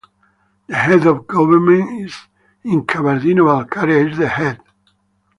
[0.65, 2.09] The head of government
[2.63, 4.59] in Kabardino-Balkaria is the Head.